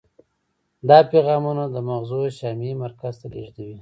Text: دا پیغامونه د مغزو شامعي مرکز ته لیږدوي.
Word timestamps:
دا 0.87 0.97
پیغامونه 1.11 1.63
د 1.69 1.75
مغزو 1.89 2.21
شامعي 2.37 2.73
مرکز 2.83 3.13
ته 3.21 3.27
لیږدوي. 3.33 3.69